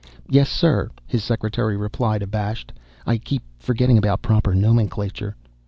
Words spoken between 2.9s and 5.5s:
"I keep forgetting about proper nomenclature."